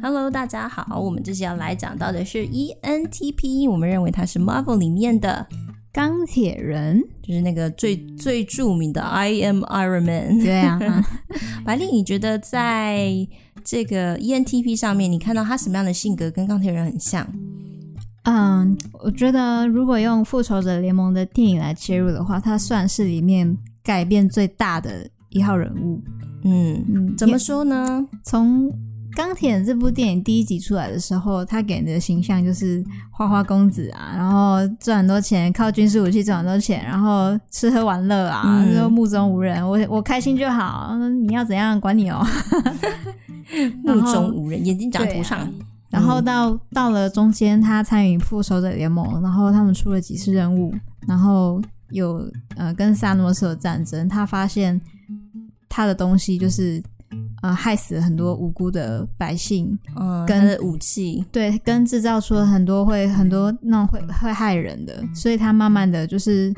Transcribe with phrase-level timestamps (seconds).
[0.00, 5.44] Hello，大家好，我们这期要来讲到的是 ENTP，我们认为他是 Marvel 里面的
[5.92, 10.38] 钢铁人，就是那个最最著名的 I am Iron Man。
[10.38, 10.78] 对啊，
[11.66, 13.10] 白丽，你觉得在
[13.64, 17.26] 这个 ENTP 上面，你看到他什么样的性格跟钢铁人很像？
[18.22, 26.00] 嗯，我觉得如果用复仇者联盟的电影来切入的话，他算是里面改变最大的一号人物。
[26.44, 28.06] 嗯嗯，怎么说呢？
[28.22, 28.70] 从
[29.18, 42.24] 钢铁人这部电影第一集出来的时候，他给人的形象就是花花公子啊，然后赚很多钱，靠军事武器赚很多钱，然后吃喝玩乐啊，嗯、就目中无人，我我开心就好，你要怎样管你哦。
[43.82, 45.52] 目中无人，眼睛长头上。
[45.90, 50.72] 然后到、嗯、到了中间，他参与复仇者联盟，然后他们出了几次任务，
[51.08, 54.80] 然后有呃跟萨诺斯有战争，他发现
[55.68, 56.80] 他的东西就是
[57.42, 66.52] 呃害死很多无辜的百姓，嗯，跟武器，对，跟制造出了很多会很多那种会会害人的，所以他慢慢的就是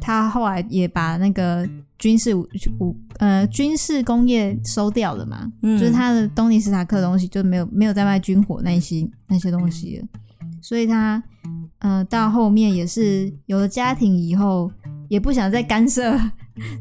[0.00, 1.68] 他后来也把那个。
[1.98, 2.44] 军事武
[2.80, 10.08] 武呃军事工业收掉了嘛，嗯，就是他的东尼史塔克的东西就没有没有再卖军火那些那些东西了，
[10.60, 11.22] 所以他
[11.78, 14.68] 呃到后面也是有了家庭以后，
[15.08, 16.18] 也不想再干涉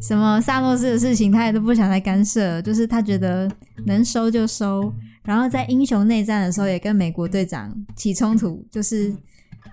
[0.02, 3.50] 什么萨诺斯的事情，他也都不想再干涉，就是他觉得
[3.86, 9.14] 能收就收，然后在英雄内战的时候也跟美国队长起冲突，就是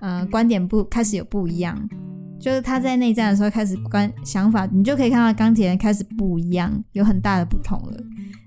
[0.01, 1.77] 呃观点不开始有不一样。
[2.41, 8.01] 就是他在内战的时候开始观想法，你就可以看到钢铁人开始不一样，有很大的不同了。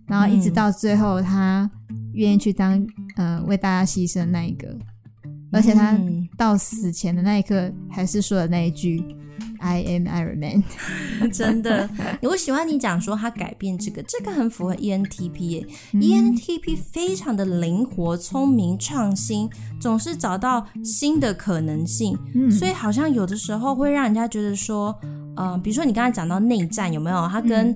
[0.08, 1.70] 然后一直到最后，他
[2.14, 4.74] 愿意去当呃为大家牺牲那一个，
[5.52, 6.00] 而且他
[6.38, 9.04] 到死前的那一刻还是说的那一句。
[9.62, 10.64] I am Iron Man，
[11.32, 11.88] 真的，
[12.24, 15.68] 我喜欢你讲说他改变这个，这个很符合 ENTP 耶。
[15.94, 19.48] 嗯、ENTP 非常的灵活、聪明、创新，
[19.80, 24.98] 总是找到新的可能性，嗯、所以好像有的时候会让人家觉得说，
[25.36, 27.28] 呃，比如说你刚才讲到内战有没有？
[27.28, 27.70] 他跟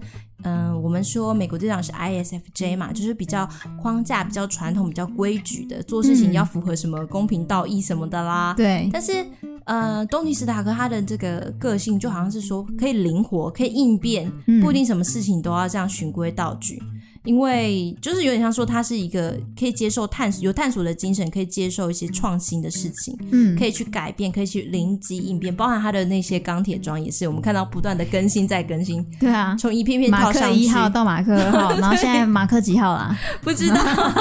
[0.44, 3.48] 嗯、呃，我们说美国队长是 ISFJ 嘛，就是比较
[3.80, 8.56] 框架、比较传统、比较规矩的，做事情要符合什么公平道义什么的啦。
[8.58, 9.24] 对，但是。
[9.66, 14.32] 呃，东尼史塔克他的这个个性就好像是说可以灵活，可以应变，
[14.62, 16.82] 不一定什么事情都要这样循规蹈矩。
[17.26, 25.54] 因为就是有点像说，他是一个可以接受探索、有探索的精神，可以接受一些创新的事情，嗯，可以去改变，可以去灵机应变。
[25.56, 29.06] 包含他的那些钢铁装也是，我们看到不断的更新再更新。
[29.20, 33.18] 对啊，从一片片套上一号到马克二号，然后现在 马克几号啦？
[33.42, 33.76] 不知道，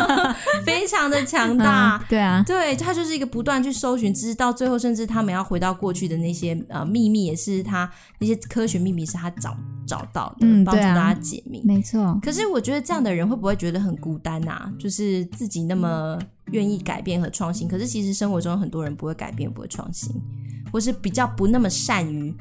[0.65, 2.03] 非常的强大。
[2.09, 11.63] 对啊，对，他就是一个不断去搜寻，直到最后，甚至他们要回到过去的那些呃秘密，也是他那些科学秘密是他找找到的，嗯，帮助大家解密。
[11.65, 12.19] 没错。
[12.23, 14.73] 可是我觉得这样的人会不会觉得很孤单呐、啊？
[14.79, 16.19] 就是自己那么
[16.53, 20.15] 愿意改变和创新，可是其实生活中很多人不会改变，不会创新，
[20.73, 22.35] 或是比较不那么善于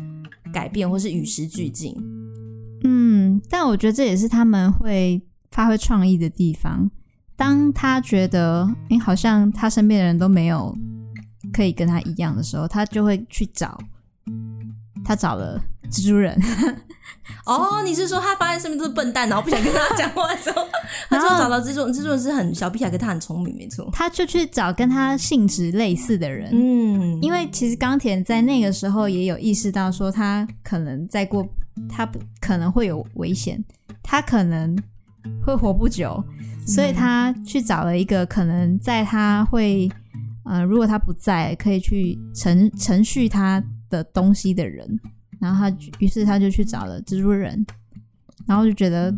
[0.54, 1.96] 改变，或是与时俱进。
[2.84, 6.90] 嗯，但我觉得这也是他们会发挥创意的地方。
[7.36, 10.76] 当他觉得，哎，好像他身边的人都没有
[11.52, 13.78] 可以跟他一样的时候，他就会去找。
[15.04, 15.62] 他找了
[15.92, 16.40] 蜘蛛人。
[17.46, 20.68] 哦，你是说他发现身边都是笨蛋，然后不想跟他讲话的时候，
[21.10, 21.94] 他就找到蜘蛛人。
[21.94, 23.90] 蜘蛛人是很小屁孩，可他很聪明，没错。
[23.94, 31.46] 他就去找跟他性质类似的人，嗯，因为其实钢铁在那个时候也有意识到说，他可能再过，
[31.90, 33.64] 他不可能会有危险，
[34.02, 34.78] 他可能
[35.46, 36.24] 会活不久，
[36.66, 39.90] 所以他去找了一个可能在他会，
[40.46, 45.00] 呃，如果他不在，可以去程程序他的东西的人。
[45.44, 47.66] 然后他，于是他就去找了蜘蛛人，
[48.48, 49.14] 然后就觉得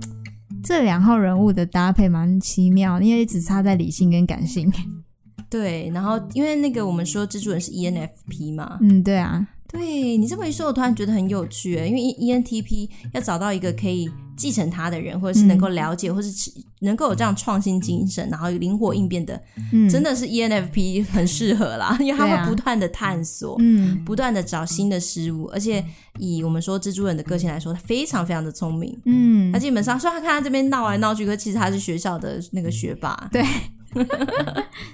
[0.64, 4.72] 这两号人物的搭配蛮奇妙，因为只差在理性跟感性。
[5.48, 9.48] 对，然后因为那个我们说蜘蛛人是 ENFP 嘛，嗯，对啊。
[9.68, 16.52] 对，你这么一说，我突然觉得很有趣，因为 ENTP 要找到一个可以继承他的人，或者是能够了解，嗯、或是
[16.82, 19.42] 能够有这样创新精神，然后灵活应变的，
[19.72, 25.84] 嗯、真的是 ENFP 很适合啦，因为他会不断的探索，嗯，不断的找新的事物，而且
[26.20, 33.44] 以我们说蜘蛛人的个性来说，他非常非常的聪明，嗯，他基本上，虽然他看他这边闹来闹去，可其实他是学校的那个学霸，对。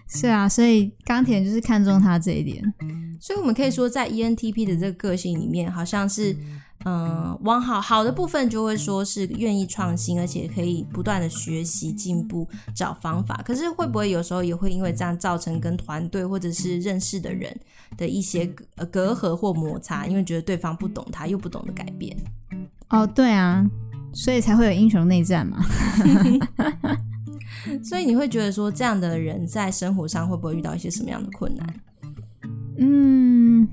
[0.08, 2.62] 是啊，所以钢铁就是看中他这一点，
[3.20, 6.38] 所以我们可以说，在 ENTP 的这个个性里面，好像是，
[6.86, 13.42] 嗯、呃，往好好的部分就会说是愿意创新，而且可以不断的学习进步，找方法。
[13.46, 17.56] 可是会不会有时候也会因为这样造成跟团队或者是认识的人
[17.98, 20.06] 的一些隔隔阂或摩擦？
[20.08, 22.16] 因为觉得对方不懂他，又不懂得改变。
[22.90, 23.66] 哦，对啊，
[24.14, 25.64] 所以才会有英雄内战嘛。
[27.84, 31.68] 所以你会觉得说，这样的人在生活上会不会遇到一些什么样的困难？
[32.78, 33.68] 嗯，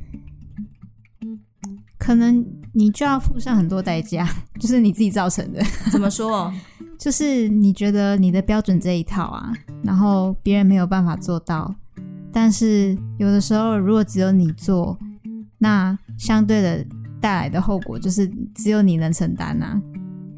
[1.96, 2.44] 可能
[2.74, 4.28] 你就要付上很多代价，
[4.60, 5.62] 就是你自己造成的。
[5.90, 6.52] 怎么说？
[6.98, 9.52] 就是你觉得你的标准这一套啊，
[9.84, 11.74] 然后别人没有办法做到，
[12.32, 14.98] 但是有的时候如果只有你做，
[15.58, 16.84] 那相对的
[17.20, 19.82] 带来的后果就是只有你能承担呐、啊。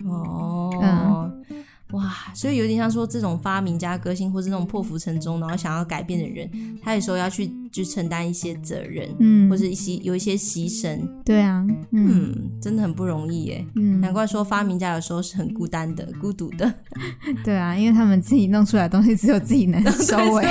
[0.06, 6.50] 哦，嗯，哇，所以有点像说这种发明家个性，或是那种破釜沉舟，然后想要改变的人，
[6.83, 7.50] 他有时候要去。
[7.72, 16.72] 去承担一些责任，嗯，或者一些有一些牺牲，对啊，嗯，嗯，真的很不容易耶，嗯，难怪说发明家有时候是很孤单的、孤独的，
[17.44, 20.44] 对啊，因为他们自己弄出来的东西只有自己能收尾，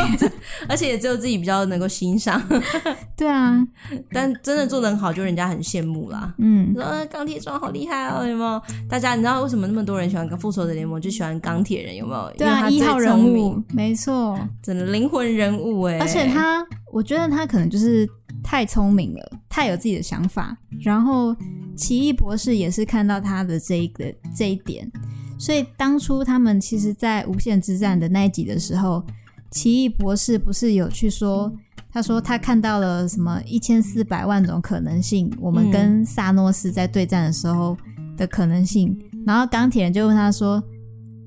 [0.68, 2.42] 而且也只有自己比较能够欣赏，
[3.18, 3.66] 对啊，
[4.12, 8.62] 但真的做的很好，就人家很羡慕啦，嗯，说钢铁装好厉害哦，有没有？
[8.90, 12.32] 大家你知道为什么那么多人喜欢复仇者联盟，就喜欢钢铁人，有没有？
[12.38, 16.66] 对啊，一号人物，没错，真的灵魂人物哎，而且他。
[16.92, 18.08] 我觉得他可能就是
[18.44, 20.58] 太聪明了，太有自己的想法。
[20.82, 21.36] 然后
[21.76, 24.90] 奇异博士也是看到他的这一个这一点，
[25.38, 29.04] 所以当初他们其实，在无限之战的那一集的时候，
[29.52, 31.52] 奇异博士不是有去说，
[31.92, 37.78] 他说他看到了什么一千四百万种可能性，我们跟萨诺斯在对战的时候
[38.18, 38.98] 的可能性。
[39.14, 40.64] 嗯、然后钢铁人就问他说：“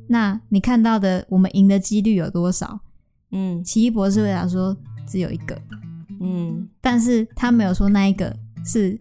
[0.08, 2.80] 那你看到的我们赢的几率有多少？”
[3.32, 4.76] 嗯，奇异博士回答说。
[5.12, 5.60] 只有一个，
[6.20, 8.98] 嗯，但是他没有说那一个是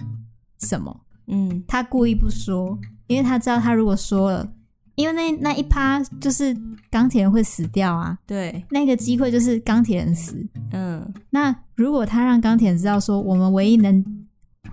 [0.60, 0.94] 什么，
[1.28, 2.78] 嗯，他故意不说，
[3.08, 4.54] 因为他知道他如果说了，
[4.96, 6.54] 因为那那一趴就是
[6.90, 14.04] 钢铁人会死掉啊，对，那个机会就是钢铁人死，嗯，那如果他让钢铁人知道说我们唯一能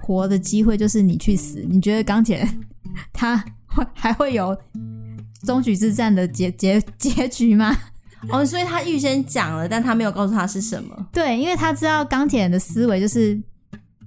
[0.03, 2.49] 活的机会就是你去死，你觉得钢铁人
[3.13, 3.37] 他
[3.67, 4.59] 会还会有
[5.43, 7.73] 终局之战的结结结局吗？
[8.31, 11.07] 哦，所以他预先讲了，但他没有告诉他是什么。
[11.13, 13.41] 对，因为他知道钢铁人的思维就是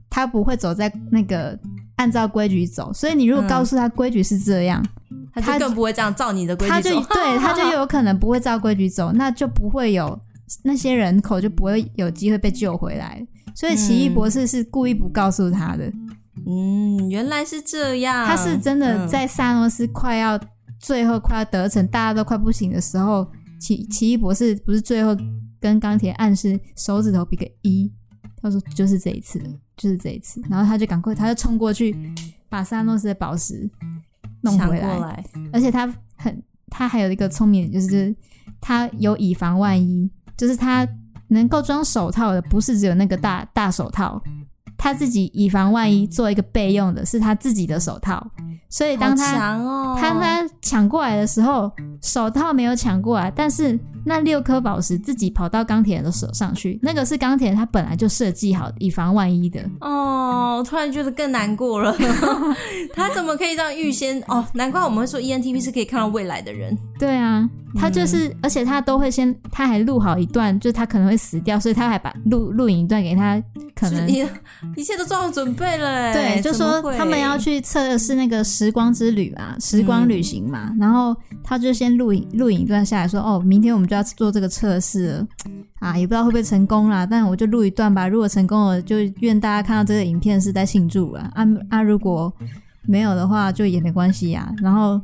[0.09, 1.57] 他不会走在那个
[1.95, 6.75] 按照规矩走，所以你如果告诉他规矩是这样，嗯、他就更不会这样照你的规矩走。
[6.75, 10.19] 他就 对，他就有可能不会照规矩走，那就不会有
[10.63, 13.25] 那些人口就不会有机会被救回来。
[13.55, 15.85] 所以奇异博士是故意不告诉他的。
[16.45, 18.25] 嗯，原来是这样。
[18.25, 20.39] 他是真的在萨诺斯快要
[20.79, 23.25] 最后快要得逞，大家都快不行的时候。
[23.61, 25.15] 奇奇异博士不是最后
[25.59, 27.89] 跟钢铁暗示手指头比个一，
[28.41, 29.39] 他说就是这一次，
[29.77, 31.95] 就是这一次，然后他就赶快，他就冲过去
[32.49, 33.69] 把萨诺斯的宝石
[34.41, 35.85] 弄回来，来而且他
[36.17, 38.13] 很，他还有一个聪明，就是
[38.59, 40.87] 他有以防万一，就是他
[41.27, 44.21] 能够装手套的不是只有那个大大手套。
[44.77, 48.31] 他自己以防万一做一个备用的，是他自己的手套，
[48.71, 51.69] 所以当他、哦、他他抢过来的时候，
[52.01, 59.61] 手套没有抢过来，但是那六颗宝石自己跑到钢铁人的手上去，那个是钢铁人他本来就设计好以防万一的。
[59.81, 61.93] 哦，我突然觉得更难过了，
[62.95, 64.19] 他怎么可以这样预先？
[64.27, 66.75] 哦，难怪我们会说 ENTP 是可以看到未来的人。
[66.97, 73.41] 对啊，他就是，嗯、而且他都会先，他还录好一段，就是他可能会死掉，所以他还把录录影一段给他，
[73.75, 74.09] 可能。
[74.75, 85.27] 一切都做好准备了，对，就说他们要去测试那个时光之旅嘛，时光旅行嘛，嗯、然后他就先录影录影一段下来说，哦，明天我们就要做这个测试了，
[85.79, 92.31] 啊，也不知道会不会成功啦，但我就录一段吧，如果成功了，就愿大家看到这个影片是在庆祝了，啊啊，如果
[92.83, 94.99] 没有的话，就也没关系呀，然后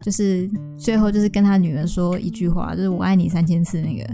[0.00, 4.04] 就是最后就是跟他女儿说一句话，就是我爱你三千次那个。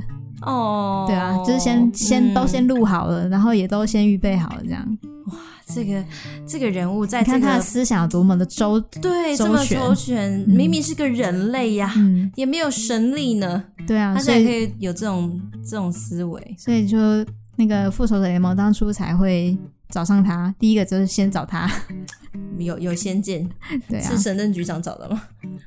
[0.43, 4.99] 哦，对啊，就是先先、嗯、都先录好了，然后也都先预备好了，这样。
[5.27, 6.05] 哇，这个
[6.47, 13.65] 这个人物在、这个、看他的思想有多么的周对周全这么周全，明明是个人类呀、啊，嗯、也没有神力呢。
[13.87, 16.55] 对啊，他才可以有这种这种思维。
[16.59, 17.25] 所以说，
[17.57, 19.57] 那个复仇者联盟当初才会
[19.89, 21.71] 找上他，第一个就是先找他。
[22.59, 23.49] 有有先见，
[23.89, 25.23] 对啊，是神盾局长找的吗？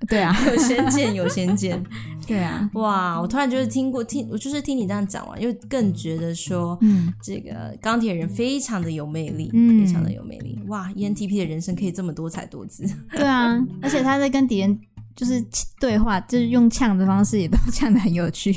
[0.07, 1.83] 对啊， 有先见，有先见，
[2.25, 3.19] 对啊，哇！
[3.19, 14.79] 我突然就是听过听，我就是听你这样讲完，又更觉得说，嗯，这个钢铁人非常的有魅力，嗯，非常的有魅力，哇！ENTP 的人生可以这么多彩多姿， 对啊，而且他在跟敌人
[15.15, 15.43] 就是
[15.79, 18.55] 对话，就是用呛的方式，也都呛的很有趣。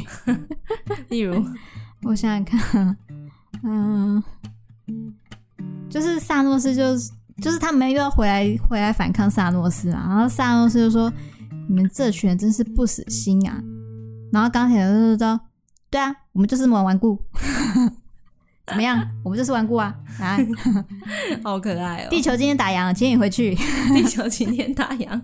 [1.08, 1.44] 例如，
[2.02, 2.96] 我想想看，
[3.64, 4.22] 嗯，
[5.88, 7.10] 就是萨诺斯就是。
[7.40, 11.10] 就是他们又要回来回来反抗萨诺斯啊，然后萨诺斯就说
[11.70, 13.62] ：“你们这群人真是不死心啊！”
[14.34, 15.40] 然后钢铁人就说
[15.88, 17.16] ：“对啊，我们就是这么顽固。
[18.66, 19.08] ”怎么样？
[19.24, 19.94] 我们就是顽固啊！
[20.20, 20.36] 啊，
[21.44, 22.08] 好可爱哦！
[22.10, 23.54] 地球今天打烊，请你回去。
[23.94, 25.20] 地球今天打烊，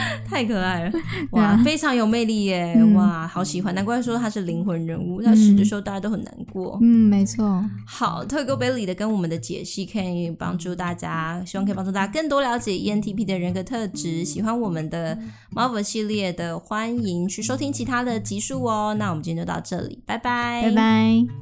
[0.28, 0.92] 太可爱了！
[1.32, 2.74] 哇，啊、非常有魅力耶！
[2.78, 5.22] 嗯、哇，好喜欢，难怪说他是灵魂人物。
[5.22, 6.78] 他死的时候大家都很难过。
[6.80, 7.64] 嗯，没错。
[7.86, 14.24] 好，特勾贝里的跟我们的解析可以帮助大家，希望可以帮助大家更多了解 ENTP 的人格特质。
[14.24, 15.18] 喜欢我们的
[15.54, 18.94] Marvel 系列的，欢迎去收听其他的集数哦。
[18.98, 21.41] 那我们今天就到这里，拜拜，拜拜。